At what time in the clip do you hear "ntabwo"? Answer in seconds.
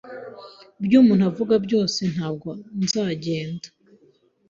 2.13-2.47